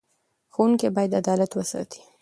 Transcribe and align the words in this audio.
ښوونکي 0.53 0.87
باید 0.95 1.17
عدالت 1.21 1.51
وساتي. 1.55 2.01